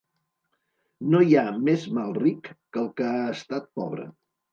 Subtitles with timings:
[1.09, 4.09] No hi ha més mal ric que el que ha estat pobre.